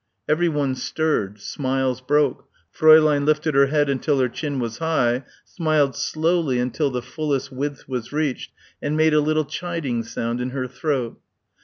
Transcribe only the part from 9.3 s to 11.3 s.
chiding sound in her throat.